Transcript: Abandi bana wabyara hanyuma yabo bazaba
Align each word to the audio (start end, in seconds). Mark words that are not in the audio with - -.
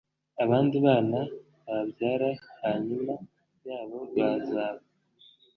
Abandi 0.43 0.75
bana 0.85 1.19
wabyara 1.67 2.29
hanyuma 2.61 3.13
yabo 3.67 3.99
bazaba 4.15 4.83